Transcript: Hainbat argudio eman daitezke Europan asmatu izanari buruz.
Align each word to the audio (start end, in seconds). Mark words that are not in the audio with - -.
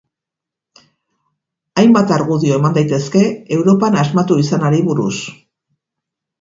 Hainbat 1.83 2.15
argudio 2.17 2.57
eman 2.57 2.75
daitezke 2.79 3.23
Europan 3.59 4.01
asmatu 4.07 4.41
izanari 4.47 4.85
buruz. 4.91 5.15